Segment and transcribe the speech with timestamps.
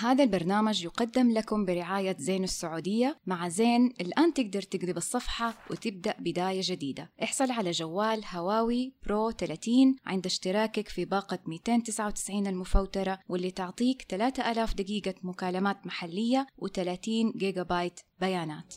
[0.00, 6.60] هذا البرنامج يقدم لكم برعاية زين السعودية مع زين الآن تقدر تقلب الصفحة وتبدأ بداية
[6.64, 7.10] جديدة.
[7.22, 14.74] احصل على جوال هواوي برو 30 عند اشتراكك في باقة 299 المفوترة واللي تعطيك 3000
[14.74, 18.74] دقيقة مكالمات محلية و30 جيجا بايت بيانات.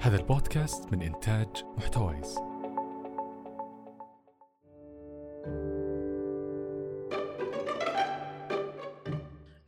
[0.00, 2.36] هذا البودكاست من إنتاج محتويس.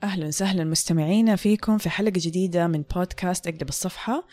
[0.03, 4.27] أهلا وسهلا مستمعينا فيكم في حلقة جديدة من بودكاست أقلب الصفحة.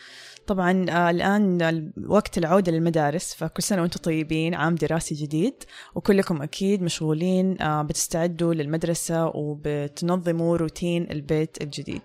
[0.46, 5.54] طبعا آه الآن وقت العودة للمدارس فكل سنة وأنتم طيبين عام دراسي جديد
[5.94, 12.02] وكلكم أكيد مشغولين آه بتستعدوا للمدرسة وبتنظموا روتين البيت الجديد.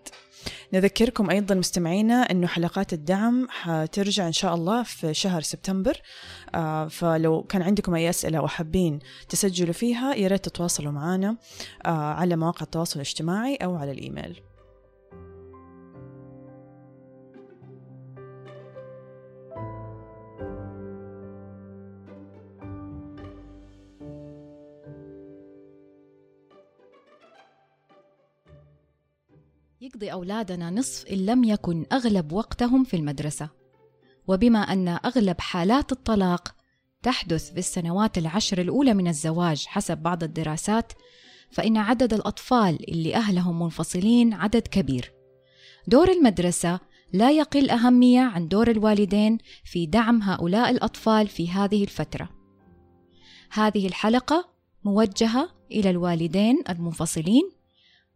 [0.74, 6.02] نذكركم أيضا مستمعينا أنه حلقات الدعم حترجع إن شاء الله في شهر سبتمبر.
[6.56, 11.38] آه فلو كان عندكم أي أسئلة وحابين تسجلوا فيها يا ريت تتواصلوا معنا
[11.86, 14.42] آه على مواقع التواصل الاجتماعي أو على الإيميل.
[29.86, 33.50] يقضي أولادنا نصف إن لم يكن أغلب وقتهم في المدرسة.
[34.28, 36.56] وبما أن أغلب حالات الطلاق
[37.04, 40.94] تحدث في السنوات العشر الأولى من الزواج حسب بعض الدراسات
[41.52, 45.14] فإن عدد الأطفال اللي أهلهم منفصلين عدد كبير.
[45.88, 46.80] دور المدرسة
[47.14, 52.30] لا يقل أهمية عن دور الوالدين في دعم هؤلاء الأطفال في هذه الفترة.
[53.52, 54.50] هذه الحلقة
[54.84, 57.55] موجهة إلى الوالدين المنفصلين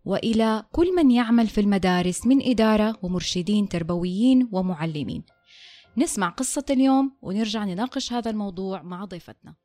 [0.09, 5.23] وإلى كل من يعمل في المدارس من إدارة ومرشدين تربويين ومعلمين.
[5.97, 9.55] نسمع قصة اليوم ونرجع نناقش هذا الموضوع مع ضيفتنا.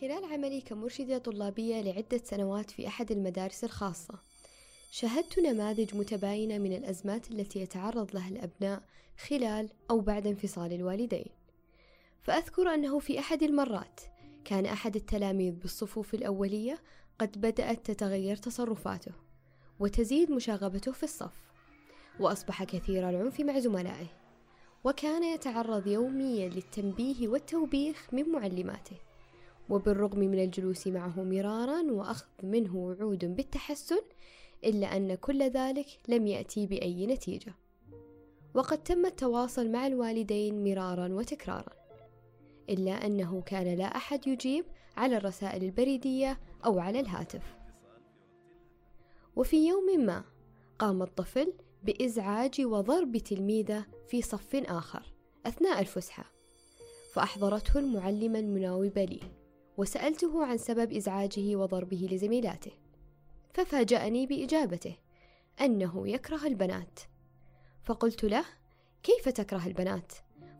[0.00, 4.14] خلال عملي كمرشدة طلابية لعدة سنوات في أحد المدارس الخاصة.
[4.90, 8.82] شاهدت نماذج متباينة من الأزمات التي يتعرض لها الأبناء
[9.28, 11.26] خلال أو بعد انفصال الوالدين.
[12.22, 14.00] فأذكر أنه في أحد المرات
[14.44, 16.78] كان أحد التلاميذ بالصفوف الأولية
[17.18, 19.12] قد بدأت تتغير تصرفاته
[19.80, 21.36] وتزيد مشاغبته في الصف
[22.20, 24.06] وأصبح كثير العنف مع زملائه
[24.84, 29.07] وكان يتعرض يوميا للتنبيه والتوبيخ من معلماته.
[29.70, 34.00] وبالرغم من الجلوس معه مرارا وأخذ منه وعود بالتحسن
[34.64, 37.54] إلا أن كل ذلك لم يأتي بأي نتيجة.
[38.54, 41.72] وقد تم التواصل مع الوالدين مرارا وتكرارا
[42.70, 44.64] إلا أنه كان لا أحد يجيب
[44.96, 47.56] على الرسائل البريدية أو على الهاتف.
[49.36, 50.24] وفي يوم ما
[50.78, 51.52] قام الطفل
[51.82, 55.12] بإزعاج وضرب تلميذه في صف آخر
[55.46, 56.24] أثناء الفسحة
[57.14, 59.20] فأحضرته المعلمة المناوبة لي.
[59.78, 62.72] وسألته عن سبب إزعاجه وضربه لزميلاته
[63.54, 64.96] ففاجأني بإجابته
[65.60, 67.00] أنه يكره البنات.
[67.84, 68.44] فقلت له
[69.02, 70.12] كيف تكره البنات؟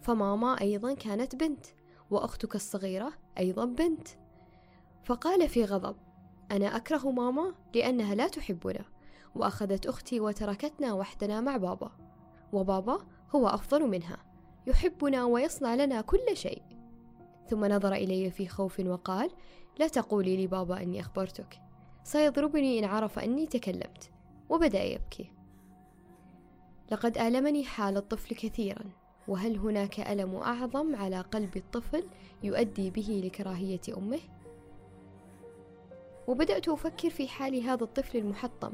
[0.02, 1.66] فماما أيضا كانت بنت
[2.10, 4.08] وأختك الصغيرة أيضا بنت.
[5.04, 5.96] فقال في غضب
[6.50, 8.84] أنا أكره ماما لأنها لا تحبنا
[9.34, 11.90] وأخذت أختي وتركتنا وحدنا مع بابا
[12.52, 12.98] وبابا
[13.34, 14.16] هو أفضل منها
[14.66, 16.67] يحبنا ويصنع لنا كل شيء.
[17.50, 19.30] ثم نظر إلي في خوف وقال
[19.78, 21.60] لا تقولي لبابا أني أخبرتك.
[22.04, 24.10] سيضربني إن عرف أني تكلمت.
[24.48, 25.32] وبدأ يبكي.
[26.90, 28.84] لقد آلمني حال الطفل كثيرا
[29.28, 32.04] وهل هناك ألم أعظم على قلب الطفل
[32.42, 34.20] يؤدي به لكراهية أمه؟
[36.28, 38.72] وبدأت أفكر في حال هذا الطفل المحطم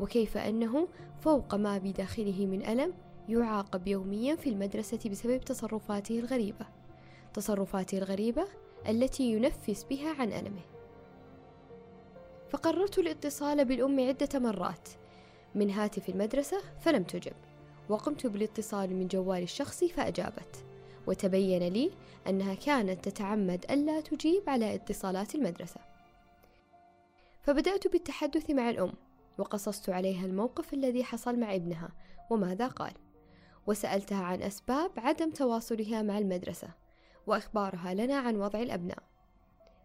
[0.00, 0.88] وكيف أنه
[1.20, 2.94] فوق ما بداخله من ألم
[3.28, 6.77] يعاقب يوميا في المدرسة بسبب تصرفاته الغريبة.
[7.38, 8.44] تصرفاته الغريبة
[8.88, 10.62] التي ينفس بها عن ألمه.
[12.50, 14.88] فقررت الاتصال بالأم عدة مرات.
[15.54, 17.32] من هاتف المدرسة فلم تجب
[17.88, 20.64] وقمت بالاتصال من جوالي الشخصي فأجابت.
[21.06, 21.90] وتبين لي
[22.28, 25.80] أنها كانت تتعمد ألا تجيب على اتصالات المدرسة.
[27.42, 28.92] فبدأت بالتحدث مع الأم
[29.38, 31.88] وقصصت عليها الموقف الذي حصل مع ابنها
[32.30, 32.92] وماذا قال؟
[33.66, 36.87] وسألتها عن أسباب عدم تواصلها مع المدرسة.
[37.28, 39.02] وإخبارها لنا عن وضع الأبناء.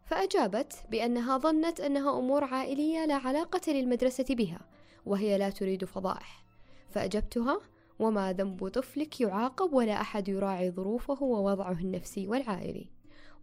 [0.05, 4.59] فأجابت بأنها ظنت أنها أمور عائلية لا علاقة للمدرسة بها
[5.05, 6.45] وهي لا تريد فضائح.
[6.89, 7.59] فأجبتها
[7.99, 12.89] وما ذنب طفلك يعاقب ولا أحد يراعي ظروفه ووضعه النفسي والعائلي.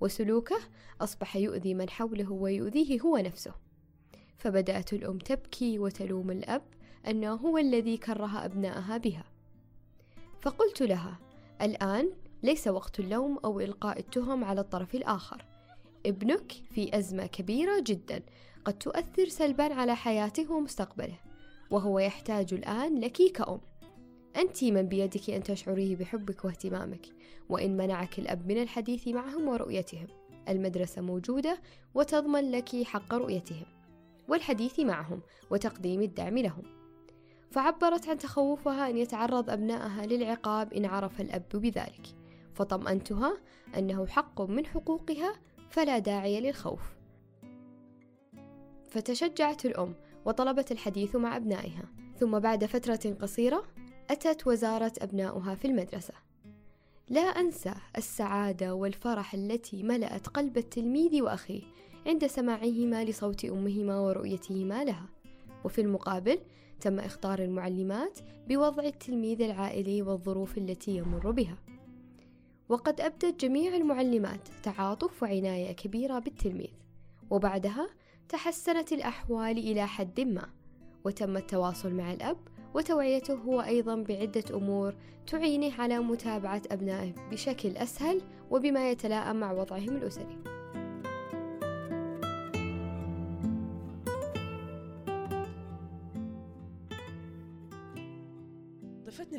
[0.01, 0.61] وسلوكه
[1.01, 3.55] أصبح يؤذي من حوله ويؤذيه هو نفسه.
[4.39, 6.63] فبدأت الأم تبكي وتلوم الأب
[7.09, 9.25] أنه هو الذي كره أبنائها بها.
[10.41, 11.19] فقلت لها
[11.63, 12.11] الآن
[12.43, 15.45] ليس وقت اللوم أو إلقاء التهم على الطرف الآخر.
[16.07, 18.23] ابنك في أزمة كبيرة جدا.
[18.65, 21.19] قد تؤثر سلبا على حياته ومستقبله.
[21.71, 23.61] وهو يحتاج الآن لك كأم.
[24.37, 27.07] أنت من بيدك أن تشعريه بحبك واهتمامك.
[27.49, 30.07] وإن منعك الأب من الحديث معهم ورؤيتهم.
[30.49, 31.61] المدرسة موجودة
[31.95, 33.67] وتضمن لك حق رؤيتهم.
[34.29, 35.21] والحديث معهم
[35.51, 36.63] وتقديم الدعم لهم.
[37.51, 42.20] فعبرت عن تخوفها أن يتعرض أبنائها للعقاب إن عرف الأب بذلك.
[42.55, 43.37] فطمأنتها
[43.79, 45.35] أنه حق من حقوقها
[45.69, 46.81] فلا داعي للخوف.
[48.89, 49.95] فتشجعت الأم
[50.25, 51.85] وطلبت الحديث مع أبنائها.
[52.19, 53.65] ثم بعد فترة قصيرة
[54.11, 56.15] أتت وزارة أبناؤها في المدرسة.
[57.09, 61.63] لا أنسى السعادة والفرح التي ملأت قلب التلميذ وأخيه
[62.07, 65.07] عند سماعهما لصوت أمهما ورؤيتهما لها.
[65.65, 66.39] وفي المقابل
[66.81, 68.19] تم إخطار المعلمات
[68.49, 71.57] بوضع التلميذ العائلي والظروف التي يمر بها.
[72.71, 76.71] وقد أبدت جميع المعلمات تعاطف وعناية كبيرة بالتلميذ.
[77.31, 77.89] وبعدها
[78.29, 80.49] تحسنت الأحوال إلى حد ما
[81.05, 82.37] وتم التواصل مع الأب
[82.75, 84.95] وتوعيته هو أيضا بعدة أمور
[85.27, 88.21] تعينه على متابعة أبنائه بشكل أسهل
[88.51, 90.60] وبما يتلائم مع وضعهم الأسري.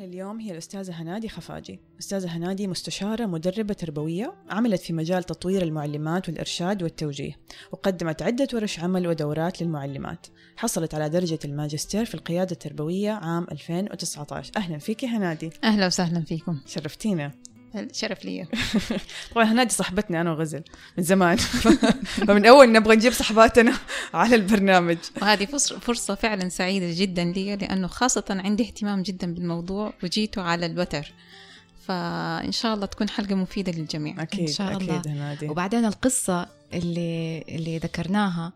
[0.02, 1.80] ضيفتنا لليوم هي الأستاذة هنادي خفاجي.
[2.00, 7.36] أستاذة هنادي مستشارة مدربة تربوية عملت في مجال تطوير المعلمات والإرشاد والتوجيه
[7.72, 10.26] وقدمت عدة ورش عمل ودورات للمعلمات.
[10.56, 15.50] حصلت على درجة الماجستير في القيادة التربوية عام 2019 أهلا فيك هنادي.
[15.64, 16.60] أهلا وسهلا فيكم.
[16.66, 17.32] شرفتينا.
[17.76, 18.46] الشرف لي؟
[19.34, 20.62] طبعا هنادي صاحبتنا أنا وغزل
[20.98, 21.36] من زمان.
[22.26, 23.72] فمن أول نبغى نجيب صحباتنا
[24.14, 24.98] على البرنامج.
[25.22, 25.44] وهذه
[25.80, 31.12] فرصة فعلا سعيدة جدا لي لأنه خاصة عندي اهتمام جدا بالموضوع وجيته على الوتر.
[31.86, 34.22] فإن شاء الله تكون حلقة مفيدة للجميع.
[34.22, 35.00] أكيد إن شاء الله.
[35.00, 38.52] أكيد هنادي وبعدين القصة اللي اللي ذكرناها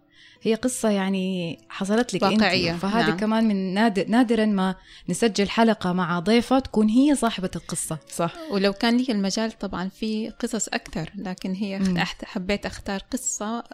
[0.47, 3.17] هي قصة يعني حصلت لك واقعية، انت فهذه نعم.
[3.17, 4.75] كمان من نادر نادرا ما
[5.09, 7.99] نسجل حلقة مع ضيفة تكون هي صاحبة القصة.
[8.09, 8.35] صح.
[8.51, 11.81] ولو كان لي المجال طبعا في قصص أكثر لكن هي
[12.25, 13.65] حبيت أختار قصة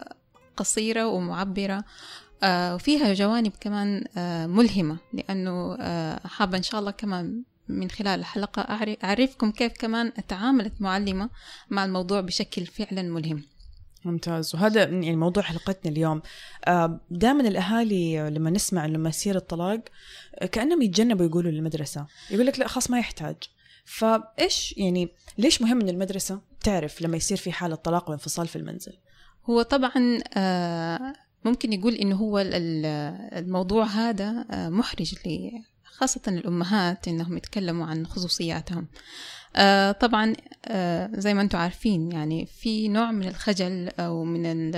[0.57, 1.83] قصيرة ومعبرة
[2.43, 8.19] آه، وفيها جوانب كمان آه، ملهمة لأنه آه، حابة إن شاء الله كمان من خلال
[8.19, 11.29] الحلقة أعرف- أعرفكم كيف كمان تعاملت معلمة
[11.69, 13.43] مع الموضوع بشكل فعلا ملهم.
[14.05, 14.55] ممتاز.
[14.55, 16.21] وهذا يعني موضوع حلقتنا اليوم.
[17.11, 19.79] دائما الأهالي لما نسمع لما يصير الطلاق
[20.35, 22.05] آه، كأنهم يتجنبوا يقولوا للمدرسة.
[22.31, 23.35] يقول لك لا خلاص ما يحتاج.
[23.85, 28.93] فإيش يعني ليش مهم إن المدرسة تعرف لما يصير في حالة طلاق وانفصال في المنزل؟
[29.49, 31.13] هو طبعا آه،
[31.45, 32.85] ممكن يقول إنه هو ال- ال-
[33.37, 35.15] الموضوع هذا آه، محرج
[35.83, 38.87] خاصة الأمهات إنهم يتكلموا عن خصوصياتهم.
[39.55, 40.33] آه، طبعا
[40.65, 44.75] آه، زي ما أنتم عارفين يعني في نوع من الخجل أو من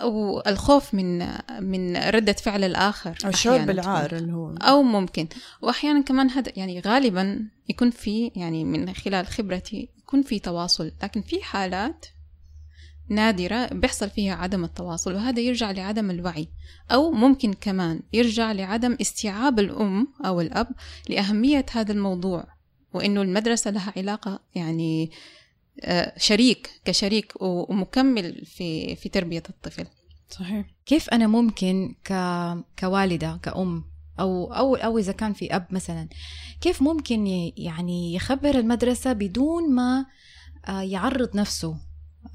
[0.00, 1.28] أو الخوف من
[1.60, 4.12] من ردة فعل الآخر أو الشعور بالعار.
[4.12, 4.54] اللي هو.
[4.54, 5.28] أو ممكن.
[5.62, 11.22] وأحيانا كمان هذا يعني غالبا يكون في يعني من خلال خبرتي يكون في تواصل لكن
[11.22, 12.06] في حالات
[13.08, 16.48] نادرة بيحصل فيها عدم التواصل وهذا يرجع لعدم الوعي
[16.90, 20.68] أو ممكن كمان يرجع لعدم استيعاب الأم أو الأب
[21.08, 22.57] لأهمية هذا الموضوع.
[22.92, 25.10] وإنه المدرسة لها علاقة يعني
[25.80, 29.86] آه، شريك كشريك ومكمل في في تربية الطفل.
[30.30, 30.66] صحيح.
[30.86, 32.12] كيف أنا ممكن ك...
[32.78, 33.84] كوالدة كأم
[34.20, 36.08] أو أو أو إذا كان في أب مثلا
[36.60, 37.54] كيف ممكن ي...
[37.56, 40.06] يعني يخبر المدرسة بدون ما
[40.68, 41.76] آه، يعرض نفسه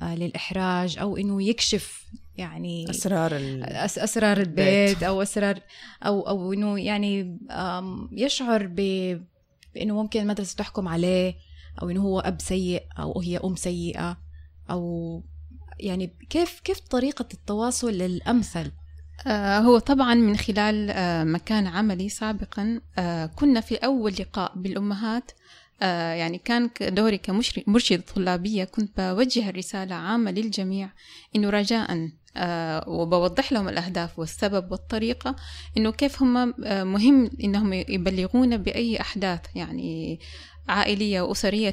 [0.01, 2.05] آه، للإحراج أو إنه يكشف
[2.35, 3.31] يعني أسرار
[3.97, 5.59] أسرار البيت أو أسرار
[6.05, 7.39] أو أو إنه يعني
[8.11, 8.79] يشعر ب...
[9.75, 11.35] بإنه ممكن المدرسة تحكم عليه
[11.81, 14.17] أو إنه هو أب سيء أو هي أم سيئة
[14.69, 15.23] أو
[15.79, 18.71] يعني كيف كيف طريقة التواصل الأمثل؟
[19.27, 25.31] آه، هو طبعا من خلال آه، مكان عملي سابقا آه، كنا في أول لقاء بالأمهات
[25.81, 30.89] يعني كان دوري كمرشدة طلابية كنت بوجه الرسالة عامة للجميع
[31.35, 35.35] إنه رجاء آه، وبوضح لهم الأهداف والسبب والطريقة
[35.77, 40.19] إنه كيف هم آه، مهم إنهم يبلغونا بأي أحداث يعني
[40.69, 41.69] عائلية وأسرية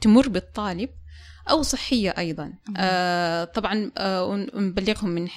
[0.00, 0.88] تمر بالطالب
[1.50, 2.52] أو صحية أيضا.
[2.76, 5.28] آه طبعا آه ونبلغهم من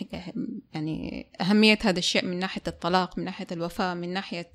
[0.74, 4.52] يعني أهمية هذا الشيء من ناحية الطلاق من ناحية الوفاة من ناحية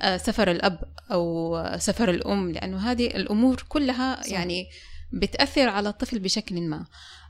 [0.00, 0.80] آه سفر الأب
[1.12, 4.32] أو سفر الأم لأنه هذه الأمور كلها صح.
[4.32, 4.66] يعني
[5.12, 6.86] بتأثر على الطفل بشكل ما.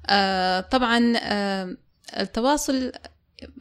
[0.06, 1.76] آه طبعا آه
[2.18, 2.92] التواصل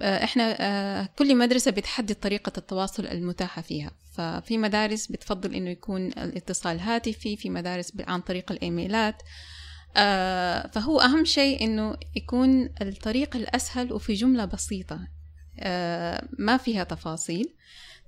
[0.01, 3.91] آه، إحنا آه، كل مدرسة بتحدد طريقة التواصل المتاحة فيها.
[4.13, 9.21] ففي مدارس بتفضل إنه يكون الاتصال هاتفي في مدارس عن طريق الإيميلات.
[9.98, 15.00] آه، فهو أهم شيء إنه يكون الطريق الأسهل وفي جملة بسيطة
[16.39, 17.53] ما فيها تفاصيل.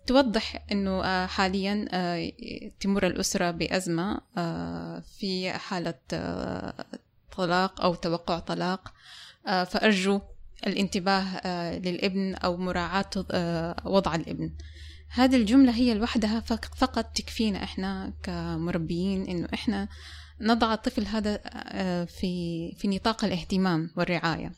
[0.07, 1.85] توضح إنه حاليا
[2.79, 4.21] تمر الأسرة بأزمة
[5.19, 5.93] في حالة
[7.37, 8.93] طلاق أو توقع طلاق.
[9.47, 10.21] آه، فأرجو
[10.67, 14.51] الانتباه آه، للابن أو مراعاة آه، وضع الابن.
[15.09, 19.87] هذه الجملة هي لوحدها فق- فقط تكفينا إحنا كمربيين إنه إحنا
[20.41, 21.37] نضع الطفل هذا
[22.05, 24.51] في في نطاق الاهتمام والرعاية.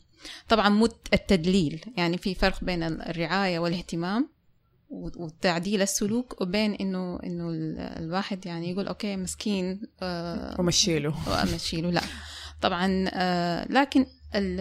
[0.50, 4.30] طبعا مو التدليل يعني في فرق بين الرعاية والاهتمام
[4.90, 11.16] وتعديل السلوك وبين إنه إنه ال- الواحد يعني يقول أوكي مسكين آه ومشيله.
[11.30, 12.02] وامشيله لا.
[12.62, 14.06] طبعا آه لكن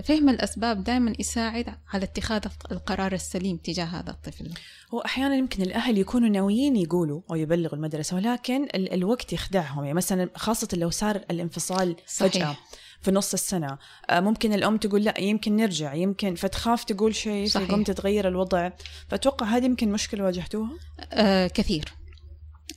[0.02, 4.50] فهم الأسباب دائما يساعد على اتخاذ القرار السليم تجاه هذا الطفل.
[4.94, 9.84] هو أحيانا يمكن الأهل يكونوا ناويين يقولوا أو يبلغوا المدرسة ولكن ال- الوقت يخدعهم.
[9.84, 12.32] يعني مثلا خاصة لو صار الانفصال صحيح.
[12.32, 12.56] فجاه
[13.00, 13.78] في نص السنة
[14.10, 17.48] آه، ممكن الأم تقول لا يمكن نرجع يمكن فتخاف تقول شيء.
[17.48, 18.70] فيقوم تتغير الوضع.
[19.08, 20.70] فأتوقع هذه يمكن مشكلة واجهتوها؟
[21.12, 21.84] آه كثير.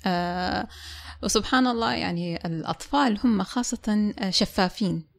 [0.06, 0.68] آه
[1.24, 5.17] وسبحان الله يعني الأطفال هم خاصة شفافين.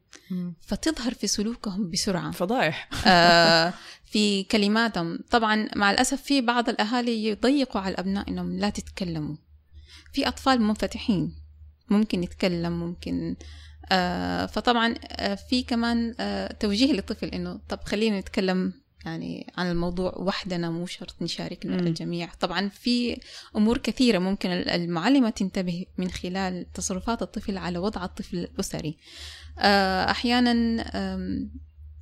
[0.60, 2.30] فتظهر في سلوكهم بسرعة.
[2.30, 3.72] فضايح آه،
[4.06, 5.18] في كلماتهم.
[5.30, 9.36] طبعا مع الأسف في بعض الأهالي يضيقوا على الأبناء إنهم لا تتكلموا.
[10.12, 11.34] في أطفال منفتحين.
[11.90, 13.36] ممكن يتكلم ممكن
[13.92, 18.72] آه، فطبعا آه، في كمان آه، توجيه للطفل إنه طب خلينا نتكلم
[19.04, 21.86] يعني عن الموضوع وحدنا مو شرط نشاركنا مم.
[21.86, 22.28] الجميع.
[22.40, 23.20] طبعا في
[23.56, 28.98] أمور كثيرة ممكن المعلمة تنتبه من خلال تصرفات الطفل على وضع الطفل الأسري.
[29.58, 30.52] آه، أحيانا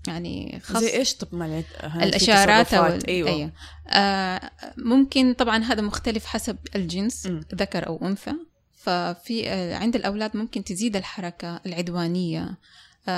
[0.06, 3.28] يعني خاص زي إيش؟ طب ما الأشارات أو أيوه.
[3.28, 3.52] أيوة.
[3.88, 7.40] آه ممكن طبعا هذا مختلف حسب الجنس مم.
[7.54, 8.32] ذكر أو أنثى.
[8.74, 12.42] ففي آه عند الأولاد ممكن تزيد الحركة العدوانية.
[12.42, 12.56] آه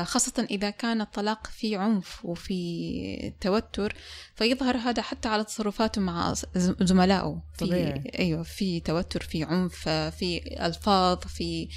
[0.04, 3.94] خاصة إذا كان الطلاق في عنف وفي توتر
[4.34, 6.34] فيظهر هذا حتى على تصرفاته مع
[6.80, 7.42] زملائه.
[7.58, 8.12] في طبيعي.
[8.18, 11.68] أيوه في توتر في عنف آه، في ألفاظ في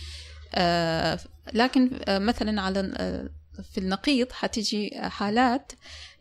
[0.55, 1.19] آه
[1.53, 3.29] لكن آه مثلا على آه
[3.71, 5.71] في النقيض حتيجي حالات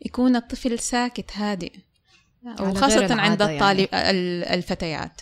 [0.05, 1.71] يكون الطفل ساكت هادئ.
[2.59, 3.53] وخاصة عند يعني.
[3.55, 5.21] الطالب ال- الفتيات.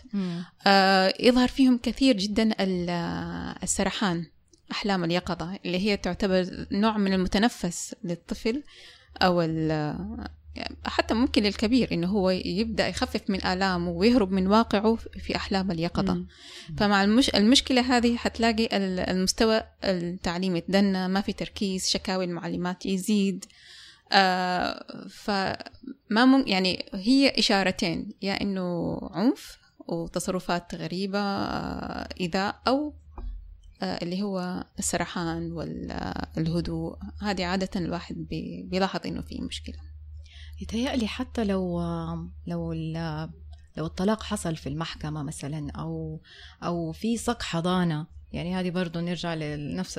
[0.67, 2.89] آه، يظهر فيهم كثير جدا ال-
[3.63, 4.25] السرحان.
[4.71, 8.63] أحلام اليقظة اللي هي تعتبر نوع من المتنفس للطفل
[9.21, 9.41] أو
[10.85, 16.13] حتى ممكن للكبير إنه هو يبدأ يخفف من آلامه ويهرب من واقعه في أحلام اليقظة.
[16.13, 16.27] مم.
[16.77, 17.29] فمع المش...
[17.29, 23.45] المشكلة هذه حتلاقي ال- المستوى التعليمي يتدنى ما في تركيز شكاوي المعلمات يزيد.
[24.11, 26.43] آه فما مم...
[26.47, 29.57] يعني هي إشارتين يا إنه عنف
[29.87, 32.07] وتصرفات غريبة آه
[32.67, 32.93] أو آه
[33.83, 38.63] اللي هو السرحان والهدوء هذه عادة الواحد بي...
[38.63, 39.79] بيلاحظ إنه في مشكلة
[40.61, 41.81] يتهيألي حتى لو
[42.47, 42.73] لو
[43.77, 46.21] لو الطلاق حصل في المحكمة مثلا أو
[46.63, 49.97] أو في صك حضانة يعني هذه برضه نرجع لنفس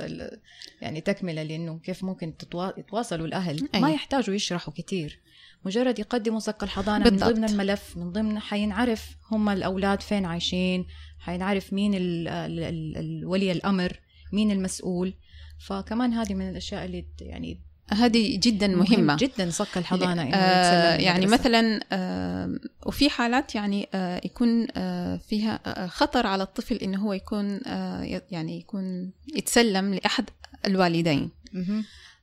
[0.81, 2.35] يعني تكملة لأنه كيف ممكن
[2.79, 3.81] يتواصلوا الأهل أي.
[3.81, 5.21] ما يحتاجوا يشرحوا كتير
[5.65, 7.29] مجرد يقدموا صك الحضانة بالضبط.
[7.29, 10.87] من ضمن الملف من ضمن حينعرف هم الأولاد فين عايشين
[11.21, 14.01] حينعرف مين ال ال ال ال ولي الأمر
[14.33, 15.15] مين المسؤول
[15.67, 17.61] فكمان هذه من الأشياء اللي يعني
[17.93, 21.27] هذه جدا مهم مهمة جدا صك الحضانة إنه آه يعني.
[21.27, 27.13] مثلا آه وفي حالات يعني آه يكون آه فيها آه خطر على الطفل إنه هو
[27.13, 30.31] يكون آه يعني يكون يتسلم لأحد
[30.67, 31.31] الوالدين.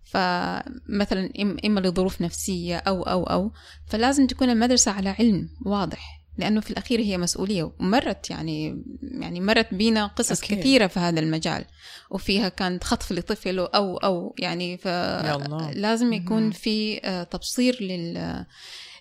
[0.03, 3.51] فمثلا إم- إما لظروف نفسية أو أو أو
[3.87, 9.73] فلازم تكون المدرسة على علم واضح لأنه في الأخير هي مسؤولية ومرت يعني يعني مرت
[9.73, 10.59] بينا قصص أكيد.
[10.59, 11.65] كثيرة في هذا المجال
[12.09, 15.71] وفيها كانت خطف لطفل أو أو يعني ف يا الله.
[15.71, 16.51] لازم يكون.
[16.51, 18.45] في آه، تبصير لل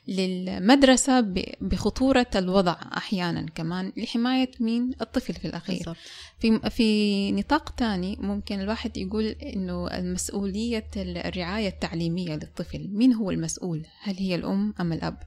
[0.09, 1.21] للمدرسة
[1.61, 5.97] بخطورة الوضع أحيانا كمان لحماية مين الطفل في الأخير بالضبط.
[6.41, 13.87] في في نطاق تاني ممكن الواحد يقول إنه المسؤولية الرعاية التعليمية للطفل مين هو المسؤول
[14.03, 15.19] هل هي الأم أم الأب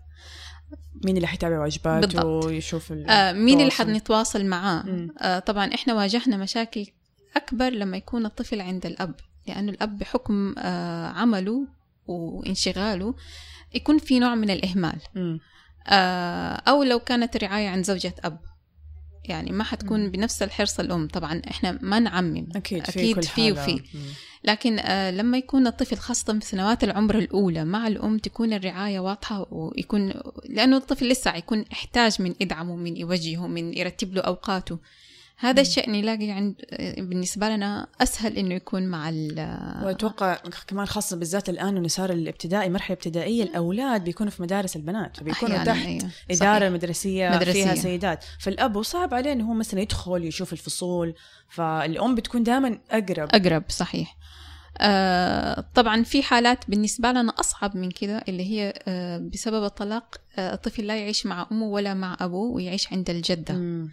[1.06, 2.46] مين اللي حيتابع واجباته بالضبط.
[2.46, 5.14] ويشوف آه مين اللي؟ حنتواصل معاه مم.
[5.20, 6.86] آه طبعا إحنا واجهنا مشاكل
[7.36, 9.16] أكبر لما يكون الطفل عند الأب
[9.48, 11.68] لأنه الأب بحكم آه، عمله
[12.08, 13.16] وانشغاله
[13.74, 15.40] يكون في نوع من الإهمال مم.
[15.88, 18.40] آه، أو لو كانت الرعاية عن زوجة أب
[19.30, 20.12] يعني ما حتكون مم.
[20.12, 23.52] بنفس الحرص الأم طبعا إحنا ما نعمم أكيد في أكيد في.
[23.52, 23.82] وفي.
[24.44, 29.48] لكن آه، لما يكون الطفل خاصة في سنوات العمر الأولى مع الأم تكون الرعاية واضحة
[29.52, 30.14] ويكون
[30.50, 34.80] لأنه الطفل لسه يكون يحتاج من يدعمه من يوجهه من يرتب له أوقاته
[35.42, 36.56] هذا الشيء نلاقي عند
[36.98, 39.40] بالنسبة لنا أسهل إنه يكون مع ال
[39.84, 45.18] وأتوقع كمان خاصة بالذات الآن إنه صار الابتدائي مرحلة ابتدائية الأولاد بيكونوا في مدارس البنات
[45.18, 46.10] فبيكونوا أحياناً، تحت أيوة.
[46.32, 46.74] اداره صحيح.
[46.74, 47.64] مدرسيه, مدرسية.
[47.64, 51.14] فيها سيدات فالأب صعب عليه إنه هو مثلا يدخل يشوف الفصول
[51.50, 54.18] فالأم بتكون دائما أقرب أقرب صحيح
[54.82, 60.54] آه طبعا في حالات بالنسبة لنا أصعب من كده اللي هي آه بسبب الطلاق آه
[60.54, 63.90] الطفل لا يعيش مع أمه ولا مع أبوه ويعيش عند الجدة مم.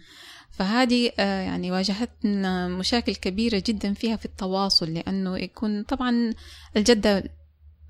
[0.57, 6.33] فهذه آه، يعني واجهتنا مشاكل كبيرة جدا فيها في التواصل لأنه يكون طبعا
[6.77, 7.23] الجدة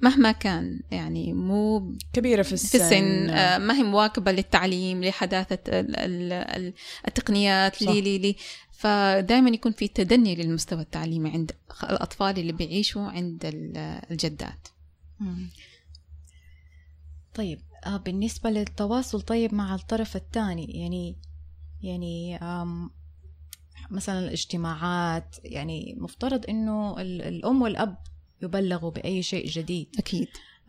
[0.01, 5.59] مهما كان يعني مو كبيرة في السن في السن آه، ما هي مواكبة للتعليم لحداثة
[5.79, 6.73] ال- ال- ال-
[7.07, 7.81] التقنيات صح.
[7.91, 8.35] لي لي لي
[8.71, 11.51] فدائما يكون في تدني للمستوى التعليمي عند
[11.83, 13.77] الأطفال اللي بيعيشوا عند ال-
[14.11, 14.67] الجدات.
[17.35, 21.15] طيب آه، بالنسبة للتواصل طيب مع الطرف الثاني يعني
[21.81, 22.39] يعني
[23.91, 27.97] مثلا الاجتماعات يعني مفترض إنه ال- الأم والأب
[28.41, 29.95] يبلغوا بأي شيء جديد.
[29.99, 30.27] أكيد.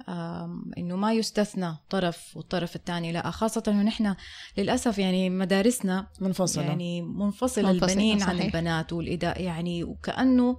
[0.08, 3.12] آم، إنه ما يستثنى طرف والطرف الثاني.
[3.12, 4.14] لا خاصة إنه نحن
[4.58, 6.64] للأسف يعني مدارسنا منفصلة.
[6.64, 8.44] يعني منفصلة منفصلة، البنين عن صحيح.
[8.44, 9.42] البنات والإداء.
[9.42, 10.58] يعني وكأنه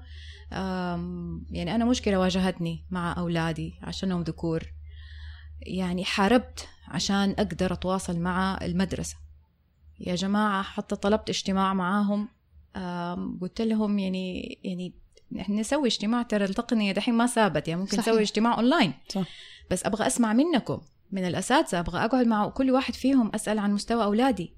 [0.54, 4.64] آم، يعني أنا مشكلة واجهتني مع أولادي عشانهم ذكور.
[5.62, 9.16] يعني حاربت عشان أقدر أتواصل مع المدرسة.
[10.00, 12.28] يا جماعة حتى طلبت اجتماع معاهم
[13.42, 14.94] قلت لهم يعني يعني
[15.40, 18.08] إحنا نسوي اجتماع ترى التقنية دحين ما ثابت يعني ممكن صحيح.
[18.10, 19.24] نسوي اجتماع اونلاين صح.
[19.72, 24.04] بس أبغى أسمع منكم من الأساتذة أبغى أقعد مع كل واحد فيهم أسأل عن مستوى
[24.04, 24.54] أولادي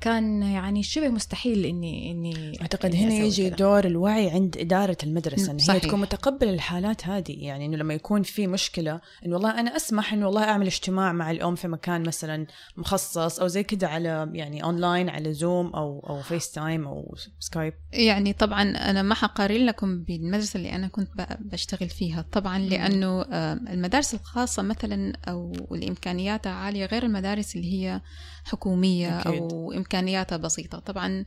[0.00, 3.56] كان يعني شبه مستحيل اني إني أعتقد إني هنا يجي كده.
[3.56, 5.80] دور الوعي عند إدارة المدرسة إن هي.
[5.80, 10.26] تكون متقبلة الحالات هذه يعني إنه لما يكون في مشكلة انه والله أنا أسمح انه
[10.26, 15.08] والله أعمل اجتماع مع الأم في مكان مثلا مخصص أو زي كده على يعني اونلاين
[15.08, 20.72] على Zoom أو أو FaceTime أو Skype يعني طبعا أنا ما حقارن لكم بالمدرسة اللي
[20.74, 27.02] أنا كنت ب- بشتغل فيها طبعا لأنه آه، المدارس الخاصة مثلا أو الامكانياتها عالية غير
[27.02, 28.00] المدارس اللي هي
[28.44, 29.32] حكومية أكيد.
[29.42, 31.24] أو إمكانياتها بسيطة طبعا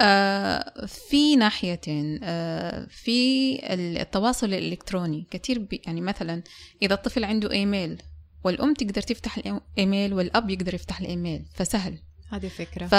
[0.00, 6.42] آه، في ناحيتين آه، في التواصل الإلكتروني كثير بي- يعني مثلا
[6.82, 8.02] إذا الطفل عنده إيميل
[8.44, 11.98] والأم تقدر تفتح الايميل والأب يقدر يفتح الإيميل فسهل
[12.32, 12.94] هذه فكرة ف.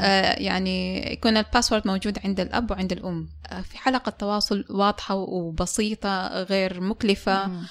[0.00, 5.14] آه، يعني يكون ال password موجود عند الأب وعند الأم آه، في حلقة تواصل واضحة
[5.14, 7.66] وبسيطة غير مكلفة مم.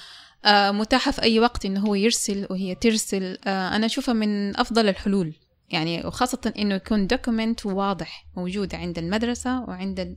[0.48, 3.38] آه، متاحة في أي وقت إنه هو يرسل وهي ترسل.
[3.46, 5.34] آه، أنا أشوفها من أفضل الحلول.
[5.70, 10.16] يعني وخاصة إنه يكون دوكيمنت واضح موجود عند المدرسة وعند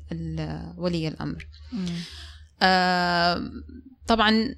[0.79, 1.47] ولي الأمر.
[2.63, 3.51] آه،
[4.07, 4.55] طبعا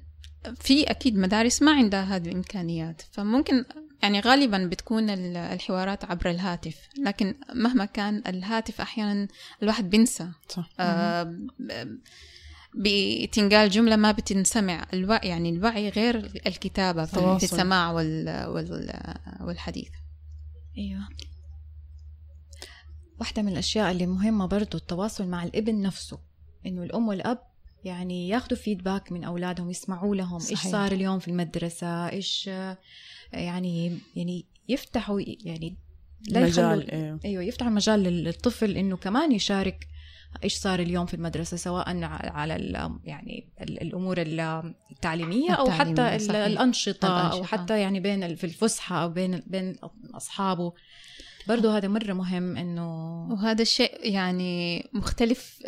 [0.59, 3.01] في أكيد مدارس ما عندها هذه الإمكانيات.
[3.11, 3.65] فممكن
[4.03, 6.75] يعني غالبا بتكون ال- الحوارات عبر الهاتف.
[7.05, 9.27] لكن مهما كان الهاتف أحيانا
[9.63, 10.27] الواحد بينسى.
[10.49, 10.69] صح.
[10.79, 11.35] آه،
[12.75, 16.15] بتنقال جملة ما بتنسمع الوعي يعني الوعي غير
[16.47, 17.47] الكتابة في تواصل.
[17.47, 18.99] في السماع وال وال
[19.41, 19.89] والحديث
[20.77, 21.07] أيوه
[23.19, 26.19] واحدة من الأشياء اللي مهمة برضو التواصل مع الابن نفسه
[26.65, 27.39] إنه الأم والأب
[27.83, 30.71] يعني ياخذوا فيدباك من أولادهم يسمعوا لهم إيش صحيح.
[30.71, 32.47] صار اليوم في المدرسة إيش
[33.33, 35.77] يعني يعني يفتحوا يعني
[36.27, 37.19] لا مجال يخلوا إيه.
[37.25, 39.87] أيوه يفتحوا المجال للطفل إنه كمان يشارك
[40.43, 45.89] إيش صار اليوم في المدرسة سواء على ال- يعني ال- الأمور ال- التعليمية أو حتى
[45.89, 46.35] التعليمية، ال- صحيح.
[46.45, 47.57] الأنشطة أو الأنشطة.
[47.57, 49.75] حتى يعني بين في الفسحة أو بين بين
[50.13, 50.73] أصحابه
[51.47, 52.87] برضه هذا مرة مهم إنه
[53.31, 55.59] وهذا الشيء يعني مختلف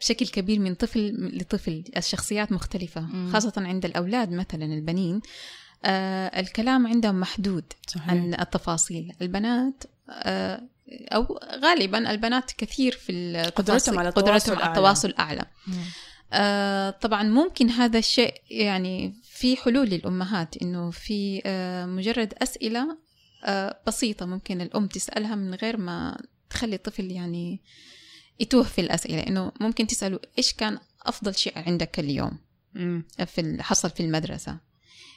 [0.00, 3.30] بشكل كبير من طفل لطفل الشخصيات مختلفة مم.
[3.32, 5.20] خاصة عند الأولاد مثلا البنين
[5.84, 13.98] آه الكلام عندهم محدود صحيح عن التفاصيل البنات آه أو غالبا البنات كثير في قدرتهم
[13.98, 14.68] على التواصل قدرتهم على.
[14.68, 15.44] التواصل أعلى
[16.32, 22.98] آه طبعا ممكن هذا الشيء يعني في حلول للأمهات إنه في آه مجرد أسئلة
[23.44, 26.18] آه بسيطة ممكن الأم تسألها من غير ما
[26.50, 27.60] تخلي الطفل يعني
[28.40, 29.20] يتوه في الأسئلة.
[29.20, 32.38] إنه ممكن تسأله إيش كان أفضل شيء عندك اليوم.
[33.26, 34.58] في حصل في المدرسة.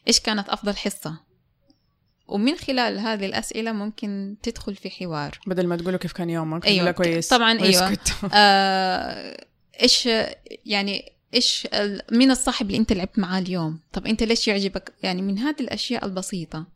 [0.08, 1.31] إيش كانت أفضل حصة؟
[2.32, 5.40] ومن خلال هذه الأسئلة ممكن تدخل في حوار.
[5.48, 7.28] بدل ما تقولوا كيف كان يومك أيوة، كويس.
[7.28, 7.98] طبعاً أيوة.
[8.34, 9.46] آه،
[9.82, 10.10] إيش
[10.66, 15.22] يعني إيش ال- مين الصاحب اللي أنت لعبت معاه اليوم؟ طب أنت ليش يعجبك؟ يعني
[15.22, 16.68] من هذه الأشياء البسيطة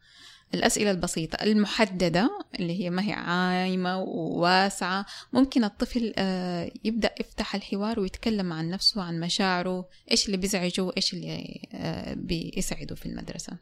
[0.54, 5.06] الأسئلة البسيطة المحددة اللي هي ما هي عايمة وواسعة.
[5.34, 11.14] ممكن الطفل آه، يبدأ يفتح الحوار ويتكلم عن نفسه عن مشاعره إيش اللي بيزعجه وإيش
[11.14, 13.58] اللي آه، بيسعده في المدرسة.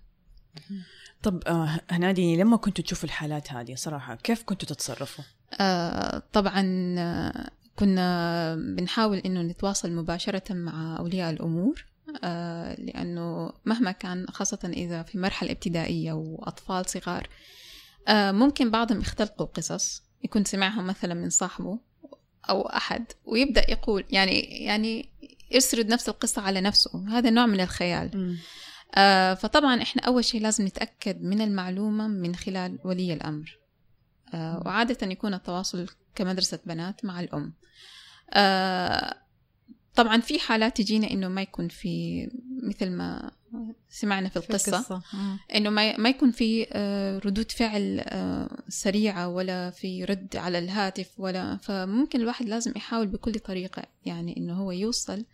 [1.23, 5.23] طب آه هنادي لما كنتوا تشوفوا الحالات هذه صراحة كيف كنتوا تتصرفوا؟
[5.59, 11.85] آه، طبعا آه، كنا بنحاول إنه نتواصل مباشرة مع أولياء الأمور
[12.23, 17.27] آه، لأنه مهما كان خاصة إذا في مرحلة ابتدائية وأطفال صغار
[18.07, 21.79] آه، ممكن بعضهم يختلقوا قصص يكون سمعها مثلا من صاحبه
[22.49, 25.09] أو أحد ويبدأ يقول يعني يعني
[25.51, 27.17] يسرد نفس القصة على نفسه.
[27.17, 28.37] هذا نوع من الخيال.
[28.95, 33.59] آه، فطبعا إحنا أول شيء لازم نتأكد من المعلومة من خلال ولي الأمر.
[34.33, 37.53] آه، وعادة يكون التواصل كمدرسة بنات مع الأم.
[38.33, 39.15] آه،
[39.95, 42.27] طبعا في حالات تجينا إنه ما يكون في
[42.63, 43.31] مثل ما
[43.89, 45.39] سمعنا في القصة مم.
[45.55, 51.09] إنه ما ما يكون في آه، ردود فعل آه، سريعة ولا في رد على الهاتف
[51.17, 55.25] ولا فممكن الواحد لازم يحاول بكل طريقة يعني إنه هو يوصل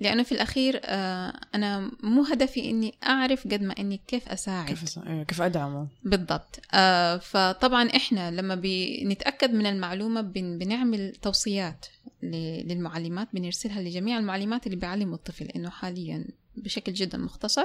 [0.00, 4.68] لأنه في الأخير آه، أنا مو هدفي إني أعرف قد ما إني كيف أساعد.
[4.68, 6.60] كيف أيوة، كيف أدعمه؟ بالضبط.
[6.74, 11.86] آه فطبعا إحنا لما بنتاكد من المعلومة بن بنعمل توصيات
[12.22, 16.24] ل- للمعلمات بنرسلها لجميع المعلمات اللي بيعلموا الطفل إنه حاليا
[16.56, 17.64] بشكل جدا مختصر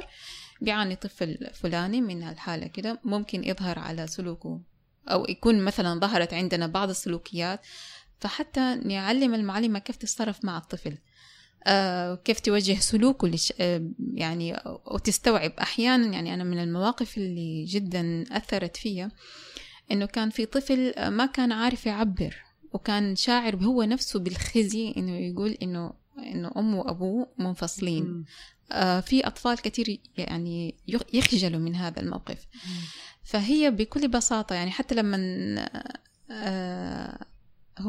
[0.61, 4.59] بيعاني طفل فلاني من الحاله كده ممكن يظهر على سلوكه
[5.07, 7.59] أو يكون مثلا ظهرت عندنا بعض السلوكيات.
[8.19, 10.97] فحتى نعلم المعلمة كيف تتصرف مع الطفل.
[11.67, 13.53] آه، كيف توجه سلوكه لش...
[13.59, 13.81] آه،
[14.13, 19.11] يعني وتستوعب أحيانا يعني أنا من المواقف اللي جدا أثرت فيا
[19.91, 22.35] إنه كان في طفل آه، ما كان عارف يعبر
[22.73, 28.25] وكان شاعر هو نفسه بالخزي إنه يقول إنه إنه أمه وأبوه منفصلين.
[28.71, 32.47] آه، في أطفال كثير يعني يخ- يخجلوا من هذا الموقف.
[33.23, 35.17] فهي بكل بساطة يعني حتى لما
[35.59, 35.99] آه،